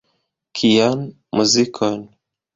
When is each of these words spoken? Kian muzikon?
Kian 0.59 0.99
muzikon? 1.35 2.01